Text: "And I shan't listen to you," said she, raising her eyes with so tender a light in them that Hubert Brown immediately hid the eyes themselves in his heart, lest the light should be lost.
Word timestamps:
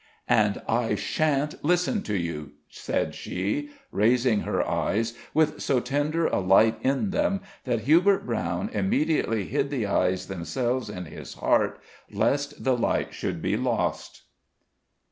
"And 0.29 0.63
I 0.67 0.95
shan't 0.95 1.63
listen 1.63 2.01
to 2.09 2.15
you," 2.17 2.53
said 2.69 3.13
she, 3.13 3.69
raising 3.91 4.39
her 4.39 4.67
eyes 4.67 5.13
with 5.31 5.61
so 5.61 5.79
tender 5.79 6.25
a 6.25 6.39
light 6.39 6.79
in 6.81 7.11
them 7.11 7.41
that 7.65 7.81
Hubert 7.81 8.25
Brown 8.25 8.69
immediately 8.69 9.45
hid 9.45 9.69
the 9.69 9.85
eyes 9.85 10.25
themselves 10.25 10.89
in 10.89 11.05
his 11.05 11.35
heart, 11.35 11.79
lest 12.11 12.63
the 12.63 12.75
light 12.75 13.13
should 13.13 13.43
be 13.43 13.55
lost. 13.55 14.23